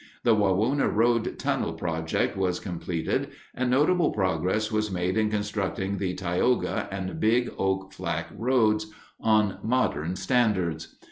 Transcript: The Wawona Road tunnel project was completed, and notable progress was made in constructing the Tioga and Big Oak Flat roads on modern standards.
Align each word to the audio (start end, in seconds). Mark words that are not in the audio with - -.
The 0.23 0.33
Wawona 0.33 0.89
Road 0.91 1.37
tunnel 1.37 1.73
project 1.73 2.35
was 2.35 2.59
completed, 2.59 3.27
and 3.53 3.69
notable 3.69 4.09
progress 4.11 4.71
was 4.71 4.89
made 4.89 5.15
in 5.15 5.29
constructing 5.29 5.99
the 5.99 6.15
Tioga 6.15 6.87
and 6.89 7.19
Big 7.19 7.51
Oak 7.59 7.93
Flat 7.93 8.31
roads 8.35 8.87
on 9.19 9.59
modern 9.61 10.15
standards. 10.15 10.95